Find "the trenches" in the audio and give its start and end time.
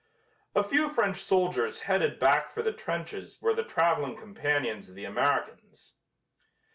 2.63-3.39